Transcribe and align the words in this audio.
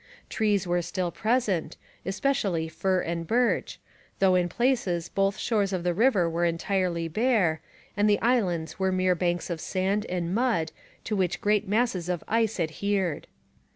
Trees 0.31 0.65
were 0.65 0.81
still 0.81 1.11
present, 1.11 1.77
especially 2.07 2.67
fir 2.67 3.01
and 3.01 3.27
birch, 3.27 3.79
though 4.17 4.33
in 4.33 4.49
places 4.49 5.09
both 5.09 5.37
shores 5.37 5.71
of 5.73 5.83
the 5.83 5.93
river 5.93 6.27
were 6.27 6.43
entirely 6.43 7.07
bare, 7.07 7.61
and 7.95 8.09
the 8.09 8.19
islands 8.19 8.79
were 8.79 8.91
mere 8.91 9.13
banks 9.13 9.51
of 9.51 9.61
sand 9.61 10.07
and 10.07 10.33
mud 10.33 10.71
to 11.03 11.15
which 11.15 11.39
great 11.39 11.67
masses 11.67 12.09
of 12.09 12.23
ice 12.27 12.59
adhered. 12.59 13.27